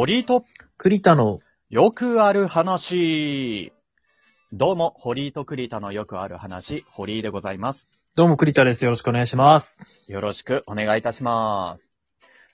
[0.00, 0.44] 堀井と
[0.76, 1.40] 栗田の、
[1.70, 3.72] よくある話。
[4.52, 7.88] どうも、堀井と栗田のよくある話、堀井でございます。
[8.14, 8.84] どうも栗田です。
[8.84, 9.82] よろしくお願いします。
[10.06, 11.92] よろしくお願いいたします。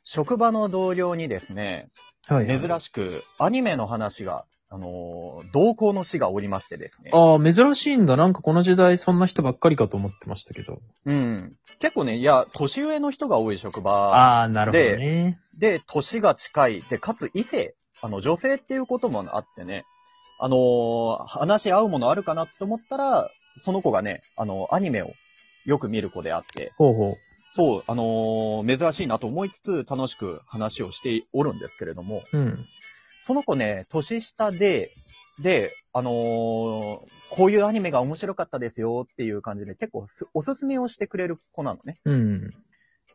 [0.05, 1.91] 職場の同僚にですね、
[2.29, 7.11] はい珍しくアニメの話が、あのー同行の死がおりましてですね。
[7.13, 8.17] ああ、珍しいんだ。
[8.17, 10.81] なんかこの時代そんな人ばっかりかと思ってましたけど。
[11.05, 11.57] うん。
[11.79, 15.39] 結構ね、いや、年上の人が多い職場ああ、なるほどね。
[15.59, 19.85] で、年が近い、で、かつ異性、あの、女性っていうこともあってね、
[20.41, 25.13] あのー話し合うものあるかなって思ったら、その子がね、あの、アニメを
[25.65, 27.15] よく見る子であって、ほうほう。
[27.55, 32.67] そう、あのー珍しいなと思いつつ楽しく話をしておるんですけれども、うん。
[33.23, 34.91] その子ね、年下で、
[35.41, 36.15] で、あのー
[37.31, 42.01] こういうアニメが面白かったですよっていう感じで結構すおすすめをしてくれる子なのね。
[42.05, 42.55] うん。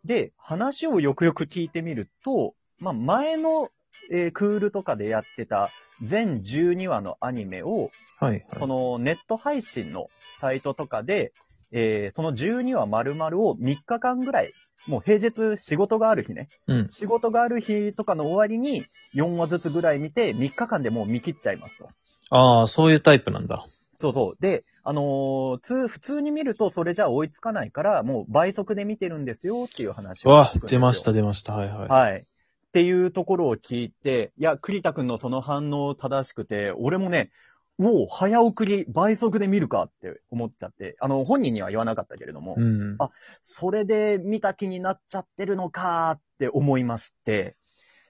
[0.06, 3.70] で、話をよくよく聞いてみると、まあ、前の、
[4.10, 5.70] えークールとかでやってた
[6.02, 8.46] 全12話のアニメを、はい、はい。
[8.58, 10.08] そのネット配信の
[10.40, 11.34] サイトとかで、
[11.72, 14.54] えーその12話丸々を3日間ぐらい、
[14.88, 16.48] もう平日仕事がある日ね。
[16.68, 16.90] うん。
[16.90, 21.90] 仕事がある日とかの終わりに4話ずつぐらい見て3日間でもう見切っちゃいますと。
[22.32, 23.66] ああ、そういうタイプなんだ。
[24.00, 24.42] そうそう。
[24.42, 30.52] で、あのーつ普通に見るとそれじゃ追いつかないから、もう倍速で見てるんですよっていう話をわ。
[30.68, 31.54] 出ました、出ました。
[31.54, 31.88] はいはい。
[31.90, 32.26] はい。
[32.70, 37.32] っていうところを聞いて、いや、栗田くんのその反応正しくて、俺もね、
[37.80, 42.96] おお、早送り、倍速で見るかって思っちゃって、あの、本人には言わなかったけれども、うん。
[43.00, 43.10] あ
[43.42, 47.56] それで見た気になっちゃってるのかって思いまして、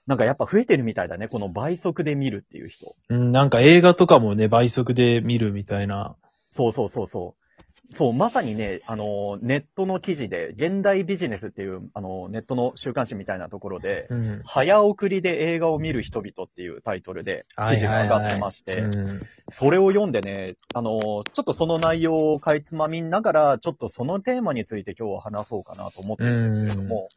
[0.08, 2.96] なんかやっぱ増えてるみたいだね、この倍速で見るっていう人。
[3.10, 6.16] うん、なんか映画とかもね、倍速で見るみたいな。
[6.52, 7.49] そうそうそうそう。
[7.96, 14.42] そう、まさにね、あの、ネットの記事で、現代ビジネスっていう、あの、ネットの週刊誌みたいなところで、うん。
[14.46, 19.22] 早送りで映画を見る人々っていうタイトルで記事が上がってまして、うん。
[19.52, 27.10] それを読んでね、あの、ちょっとその内容をかいつまみながら、ちょっとそのテーマについて今日は話そうかなと思ってるんですけれども、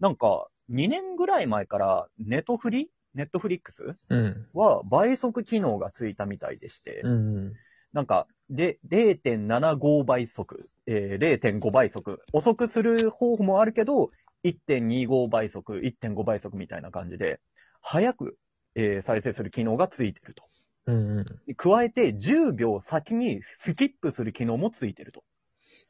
[0.00, 2.90] なんか、2年ぐらい前から、ネットフリ？
[3.14, 3.96] ネットフリックス？
[4.08, 4.46] うん。
[4.52, 7.52] は倍速機能がついたみたいでして、うん。
[7.96, 14.10] なんか、で、0.75倍速、えー、0.5倍速、遅くする方法もあるけど、
[14.44, 17.40] 1.25倍速、1.5倍速みたいな感じで、
[17.80, 18.36] 早く、
[18.74, 20.44] えー再生する機能がついてると。
[20.88, 21.24] うん。
[21.56, 25.24] 加えて、10秒先にスキップする機能もついてると。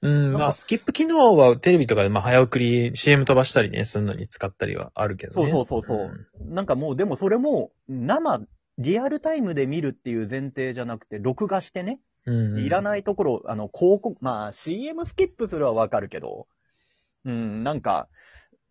[0.03, 0.33] うん。
[0.33, 5.51] まあ、スキップ機能はテレビとかで、まあ、早送り、CM 飛ばしたりね、するのに使ったりはあるけどね。
[5.51, 8.47] そうそうそうそうなんかもう、でもそれも、生、
[8.79, 12.59] リアルタイムで見るっていう前提じゃなくて、録画してね、うん。
[12.59, 12.83] いらい。
[12.83, 16.47] ないところ、あの、広告、まあ、CM スキップするはわかるけど、
[17.25, 18.09] うん、なんか、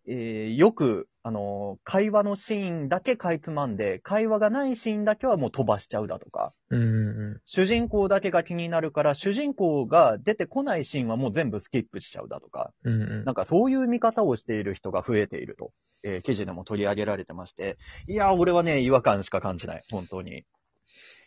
[0.06, 12.94] えーよく、あの、会話のシーンだけかいつまんで、会話がないシーンだけはもう飛ばしちゃうだとか、うんうん主人公だけが気になるから、主人公が出てこないシーンはもう全部スキップしちゃうだとか、うん。
[12.94, 13.02] うん。
[13.02, 15.72] うんなんかそういう見方をしている人が増えていると、
[16.04, 17.76] えー記事でも取り上げられてまして、
[18.06, 20.44] いや、俺はね、違和感しか感じない、本当に。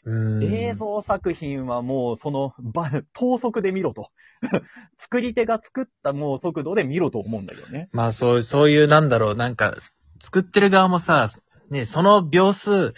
[0.06, 0.44] うん。
[0.44, 4.10] 映像作品はもうそのば等速で見ろと。
[4.98, 7.90] 作り手が作ったもう速度で見ろと思うんだけどね。
[7.92, 9.76] まあそう、そういうなんだろう、なんか、
[10.22, 11.30] 作ってる側もさ、
[11.70, 12.94] ね、その秒数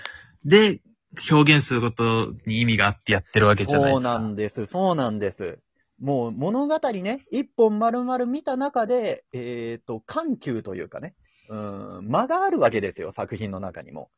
[0.46, 0.82] で
[1.30, 4.14] 表現することに意味があってやってるわけじゃないですか。
[4.14, 5.60] そうなんです、そうなんです。
[6.00, 11.16] もう物語ね、一本丸々見た中で、えっ、と、緩急というかね、
[11.50, 14.10] うん、間があるわけですよ、作品の中にも。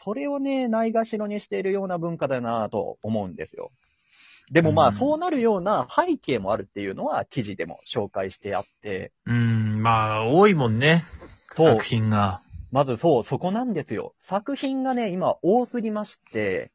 [0.00, 3.72] それをね、ないがしろにしているような文化だなと思うんですよ。
[4.52, 11.02] でもまあ、うんそうなるような背景もあるっていうのは記事でも紹介してあって、うん、まあ、多いもんね。
[11.50, 12.42] 作品が。
[12.70, 14.14] まずそう、そこなんですよ。
[14.20, 16.70] 作品がね、今多すぎまして、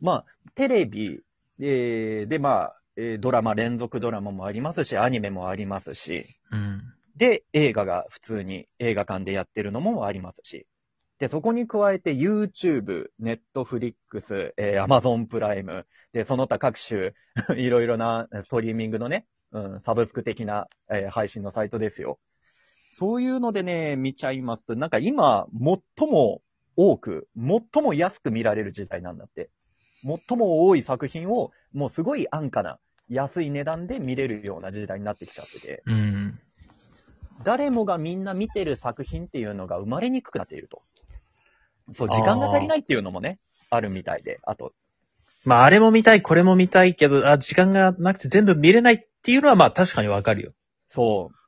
[0.00, 0.24] まあ、
[0.56, 1.20] テレビ、
[1.60, 6.82] えーで、まあ、えードラマ、連続ドラマもありますし、アニメもありますし、うん。
[7.16, 10.66] で、映画が普通に映画館でやってるのもありますし、
[11.18, 17.12] で、そこに加えて YouTube、Netflix、えー Amazon プライム、で、その他各種、
[17.56, 22.18] いろいろなストリーミングのね、うん、サブスク的な、えー配信のサイトですよ。
[22.92, 26.42] そういうのでね、見ちゃいますと、なんか今、最も
[26.76, 29.50] 多く、最も安く見られる時代なんだって。
[30.02, 32.78] 最も多い作品を、もうすごい安価な、
[33.08, 35.82] 安い値段で見れるような時代になってきちゃってて。
[35.86, 36.40] うん。
[37.44, 40.82] 誰もがみんな見てる作品っていうのが生まれにくくなっていると。
[41.94, 43.38] そう、時間が足りないっていうのもね、
[43.70, 44.38] あるみたいで。
[44.42, 44.72] あと、
[45.44, 50.52] まあ、あれも見たい、これも見たいけど、あ、時間がなくて全部見れないっていうのは、まあ、確かにわかるよ。
[50.88, 51.38] そう。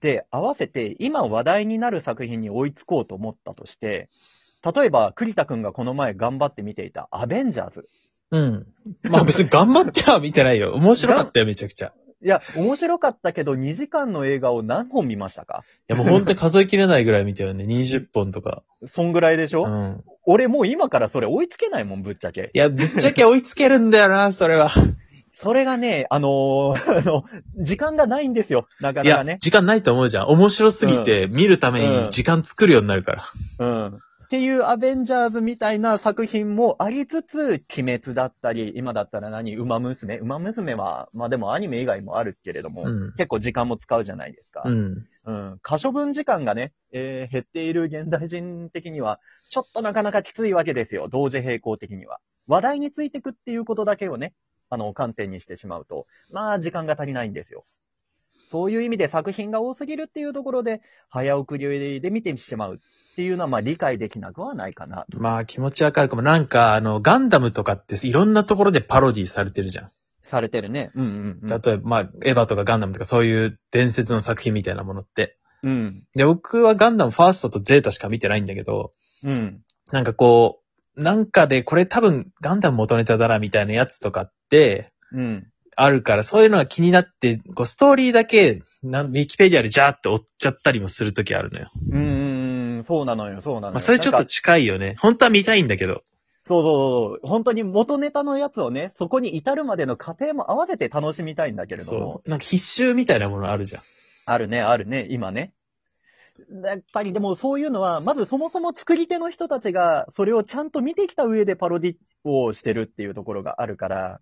[0.00, 4.08] で、合わせて今話題になる作品に追いつこうと思ったとして、
[4.62, 7.88] 例えば、栗田くんがこの前頑張って見ていたアベンジャーズ。
[8.30, 8.66] うん。
[9.02, 10.74] まあ別に頑張っては見てないよ。
[10.74, 11.92] 面白かったよ、めちゃくちゃ。
[12.22, 15.64] いや、面白かったけど、2時間の映画を何本見ましたか？
[15.88, 17.64] いやもう本当に数えきれないぐらい見たよね。
[17.64, 18.62] 20本とか。
[18.86, 20.04] そんぐらいでしょ、うん。
[20.26, 22.50] 俺もう今からそれ追いつけないもん、ぶっちゃけ。
[22.52, 24.68] いや、ぶっちゃけ追いつけるんだよな、 それは。
[25.32, 27.24] それがね、あのー あの、
[27.56, 29.38] 時間がないんですよ、なかなかね、。
[29.40, 30.26] 時間ないと思うじゃん。
[30.26, 33.24] 面白すぎて、見るために時間作るようになるから。
[33.58, 34.00] うん。
[34.30, 44.62] っていうアベンジャーズみたいな作品もありつつ、鬼滅だったり、今だったら何馬娘馬娘は、まあでもアニメ以外もあるけれども、うん結構時間も使うじゃないですか。
[44.64, 45.04] うん。
[45.24, 45.58] うん。
[45.62, 49.18] 可処分時間がね、えー減っている現代人的には、
[49.48, 51.08] ちょっとなかなかきついわけですよ。
[51.08, 52.20] 同時並行的には。
[52.46, 54.34] 話題についてくっていうことだけをね、
[54.68, 57.64] あの、観点にしてしまうと、まあ、時間が足りないんですよ。
[58.52, 62.80] そういう意味で作品が多すぎるっていうところで、早送りで見てしまう
[63.20, 65.04] っていうのは、まあ、理解できなくはないかな。
[65.10, 66.22] まあ気持ちわかるかも。
[66.22, 69.90] なんか、あの、ガンダムとかっていろんなところでパロディされてるじゃん。
[70.22, 70.90] されてるね。
[70.94, 71.60] うんうん、うん。
[71.60, 75.36] 例えば、まあ、エヴァとかガンダムとかそういう伝説の作品みたいなものって。
[75.62, 76.02] うん。
[76.14, 79.60] で、僕はガンダムファーストとゼータしか見てないんだけど、うん。
[79.92, 80.62] なんかこ
[80.96, 85.46] う、なんかでこれ多分ガンダム元ネタだなみたいなやつとかって、うん。
[85.76, 91.70] あるから、そういうのが気になって、こう、ストーリーだけ、なんウィキペディアでジャーって追っちゃったりもするときあるのよ。
[91.90, 92.19] うん。
[92.90, 93.72] そうなのよ、そうなのよ。
[93.74, 94.96] まあ、それちょっと近いよね。
[94.98, 96.02] 本当は見たいんだけど。
[96.44, 97.28] そうそうそう。
[97.28, 102.22] 本当に元ネタのやつをね、そこに至るまでの過程も合わせて楽しみたいんだけれどもそ。
[102.26, 102.28] う。
[102.28, 103.82] なんか必修みたいなものあるじゃん。
[104.26, 105.52] あるね、あるね、今ね。
[106.64, 114.20] やっぱりでもそういうのは、まずそもそも作り手の人たちが、それをちゃんと見てきた上でパロディをしてるっていうところがあるから、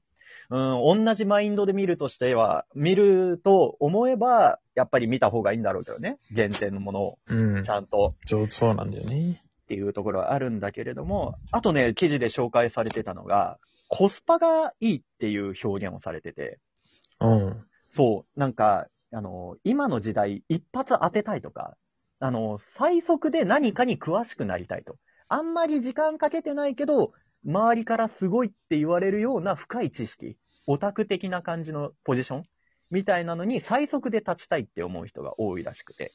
[0.50, 6.16] うん、同じマインドで見るとしては、見ると思えば、やっぱり見た方がいいんだろうけどね。
[6.34, 7.68] 原点のものをうんち。
[7.68, 9.42] ゃんとそう、そうなんだよね。
[9.64, 13.58] っていうところはあるんだけれども、あとね、記事で紹介されてたのが、
[13.88, 16.58] コスパがいいっていう表現をされてて、
[17.20, 17.64] うん。
[17.90, 21.76] そう、なんか、あの、今の時代、一発当てたいとか、
[22.20, 24.96] あの、最速で何かに詳しくなりたいと。
[25.28, 27.12] あんまり時間かけてないけど、
[27.48, 30.36] 周りからすごいって言われるような深い知識、
[30.66, 32.42] オタク的な感じのポジション
[32.90, 36.12] みたいなのに最速で立ちたいって思う人が多いらしくて。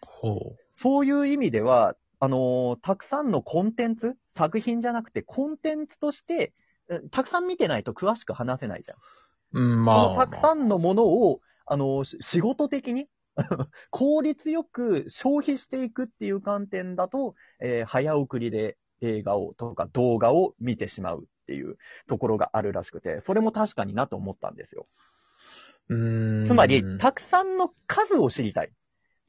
[0.00, 6.52] ほそういう意味では、あのーたくさんのコンテンツ作品じゃなくてコンテンツとして、
[6.88, 8.98] えたくさん見てないと詳しく話せないじゃん。
[9.54, 9.60] う。
[9.60, 10.08] うん、そまあ。
[10.10, 13.08] のたくさんのものを、あの、し仕事的に、
[13.90, 21.76] 効率よく消費していくっていう観点だと、えー早送りで映画をとか動画を見てしまうっていう
[22.06, 24.86] ところがあるらしくて、それも確かになと思ったんですよ。
[25.88, 26.46] うーん。
[26.46, 28.70] つまり、たくさんの数を知りたい。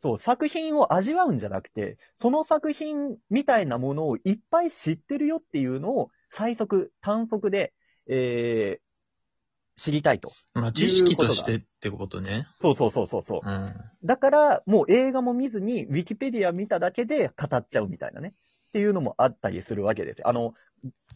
[0.02, 7.74] そう、作品を味わうんじゃなくて、その作品みたいなものをいっぱい知ってるよっていうのを最速、単速で、
[8.08, 8.84] えー
[9.76, 10.32] 知りたいと。
[10.54, 12.46] まあ、知識としてってことね。
[12.56, 13.50] そうそうそうそうそう。
[13.50, 13.74] うん。
[14.04, 18.36] だから、もう映画も見ずに、ウィキペディア見ただけで語っちゃうみたいなね。
[18.74, 20.28] っていうのもあったりするわけですよ。
[20.28, 20.56] あの、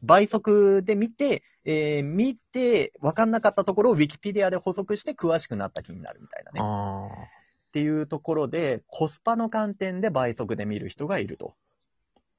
[0.03, 6.61] 倍速で見て、えー見て、わかんなかったところをウィキペディアで補足して詳しくなった気になるみたいなね。
[6.61, 11.55] あっていうところで、コスパの観点で倍速で見る人がいると。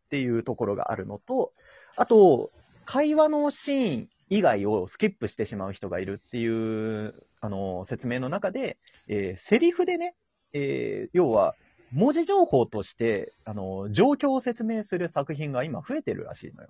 [0.06, 1.52] っていうところがあるのと、
[1.96, 2.52] あと、
[2.84, 8.78] 会話のシーン以外をスキップしてしまう人がいるっていう、あの、説明の中で、
[9.08, 10.14] えーセリフでね、
[10.52, 11.56] えー要は、
[11.92, 16.68] 文字情報として、あの、状況を説明する作品が今増えてるらしいのよ。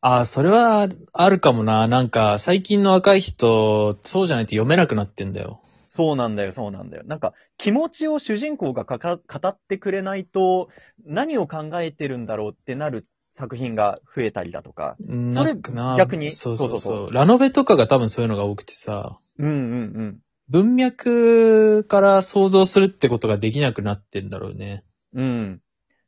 [0.00, 0.16] あ。
[0.16, 1.88] ああ、それはあるかもな。
[1.88, 5.60] なんか、最近の若い人、そうじゃないと読めなくなってんだよ。
[5.90, 7.02] そうなんだよ、そうなんだよ。
[7.06, 10.68] なんか、気持ちを主人公がかか語ってくれないと、
[11.04, 14.96] 何を考えてるんだろうってなる作品が増えたりだとか。
[15.00, 15.96] なんかな。
[15.96, 19.56] 逆にそうそうそうそうラノベとかが多分そういうのが多くてさ、うんうんう
[20.02, 20.18] ん。
[20.48, 24.84] 文脈から想像するってことができなくなってんだろうね。
[25.14, 25.60] うん。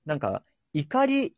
[0.06, 0.42] なんか、
[0.72, 1.34] 怒り、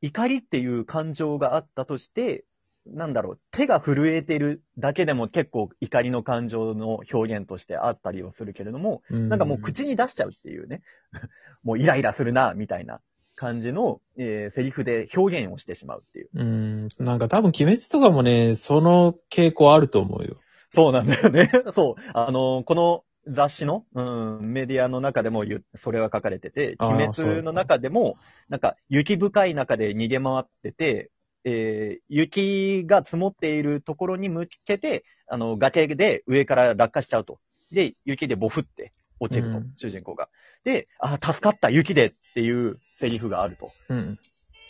[0.00, 2.44] 怒りっていう感情があったとして、
[2.86, 10.82] なんだろう、手が震えてるだけでも結構怒りの感情の表現としてあったりはするけれども、ななんかもう口に出しちゃうっていうね。
[11.62, 13.00] もうイライラするな、みたいな
[13.36, 16.28] 感じの、えーセリフで表現をしてしまうっていう。
[16.34, 16.88] うん。
[16.98, 20.40] なんか多分鬼滅とかもね、その傾向あると思うよ。
[20.74, 21.50] そうなんだよね。
[21.74, 22.02] そう。
[22.14, 28.16] あの、この雑誌の、うん、メディアの中でもそれは書かれてて、鬼滅の中でも、
[28.48, 31.10] なんか雪深い中で逃げ回ってて、
[31.44, 37.38] えー雪が積もっているところに向けて、あの、崖で上から落下しちゃうと。
[37.70, 40.28] で、雪でボフって落ちると、うん主人公が。
[40.64, 43.70] で、あー、助かった、雪でっていうセリフがあると。
[43.88, 44.18] うん。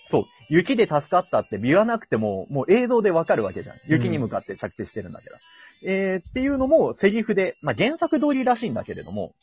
[0.08, 3.76] そう、雪で助かったって言わなくても、もう映像でわかるわけじゃん。
[3.86, 5.36] 雪に向かって着地してるんだけど。
[5.84, 9.34] えー、っていうのもセリフで、まあ、原作通りらしいんだけれども、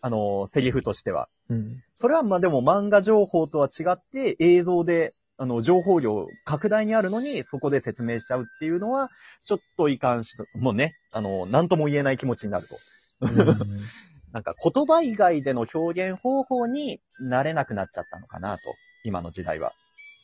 [0.00, 1.28] あのーセリフとしては。
[1.48, 1.82] うん。
[1.94, 9.10] それはまあでも漫画情報とは違って映像で、あの、情報量拡大にあるのに、そこで説明しちゃうっていうのは、
[9.46, 12.78] ちょっといかんし、もうね、あの、なんとも言えない気持ちになると。
[14.32, 18.74] なんか言葉以外での表現方法になれなくなっちゃったのかなと、
[19.04, 19.72] 今の時代は。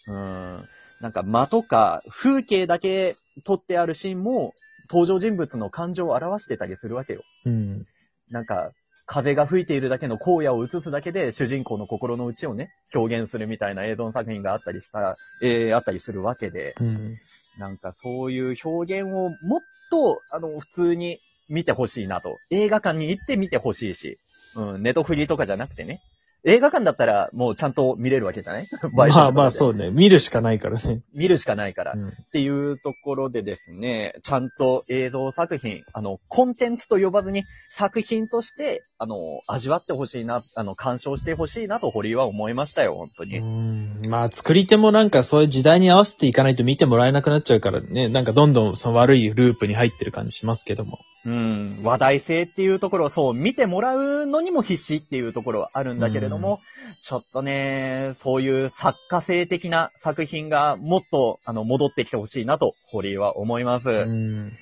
[0.09, 0.69] うーん。
[1.01, 4.55] なんか間とか風景だけ撮ってあるシーンも
[4.91, 7.21] 登場人物の感情を表してたりするわけよ。
[7.47, 7.87] うん。
[8.31, 8.73] なんか、
[9.07, 17.17] 風が吹いているだけの荒野を映すだけで主人公の心の内をね、表現するみたいな映像作品があったりした、えー、あったりするわけで、うん。
[17.59, 21.19] なんかそういう表現をもっと、あの、普通に
[21.49, 22.37] 見てほしいなと。
[22.51, 24.19] 映画館に行って見てほしいし、
[24.57, 26.01] うん、ネトフリとかじゃなくてね。
[26.45, 28.69] 映画館だったらもうちゃんと見れるわけじゃない？
[28.95, 29.91] まあまあそうね。
[29.91, 31.01] 見るしかないからね。
[31.15, 31.93] 見るしかないから。
[31.93, 39.17] うんっていうところでですね、ちゃんと映像作品、あの、コンテンツと呼ばずに作品として、あの、
[39.47, 43.39] 味わってほしいな、あの、鑑賞してほしいなと堀井は思いましたよ、本当に。
[43.39, 50.99] うんまあ、作り手もなんかそういう時代に合わせていかないと見てもらえなくなっちゃうからね、なんかどんどんその悪いループに入ってる感じしますけども。
[51.25, 56.61] うん、話題性っていうところをそう、見てもらうのにも必死っていうところはあるんだけれども、
[57.03, 63.89] ちょっとね、そういう作家性的な作品がもっと、あの、戻ってきてほしいなと、堀井は思います。
[63.89, 64.53] うん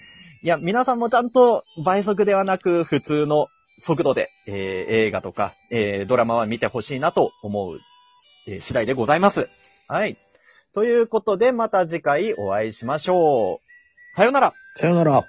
[0.42, 3.48] いや、皆さんもちゃんと倍速ではなく普通の
[3.82, 7.80] 速度で、えー映画とか、えードラマは見てほしいなと思う、
[8.46, 9.48] えー次第でございます。
[9.88, 10.16] はい。
[10.74, 14.16] ということで、また次回お会いしましょう。
[14.16, 14.52] さようなら。
[14.76, 15.24] さよなら。